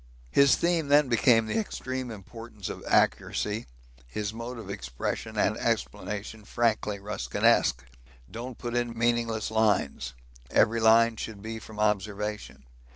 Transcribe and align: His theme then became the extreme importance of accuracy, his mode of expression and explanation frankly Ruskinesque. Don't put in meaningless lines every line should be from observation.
His 0.31 0.55
theme 0.55 0.87
then 0.87 1.09
became 1.09 1.45
the 1.45 1.59
extreme 1.59 2.09
importance 2.09 2.69
of 2.69 2.83
accuracy, 2.87 3.67
his 4.07 4.33
mode 4.33 4.57
of 4.57 4.67
expression 4.67 5.37
and 5.37 5.55
explanation 5.57 6.43
frankly 6.43 6.97
Ruskinesque. 6.97 7.85
Don't 8.31 8.57
put 8.57 8.75
in 8.75 8.97
meaningless 8.97 9.51
lines 9.51 10.15
every 10.49 10.79
line 10.79 11.17
should 11.17 11.43
be 11.43 11.59
from 11.59 11.79
observation. 11.79 12.63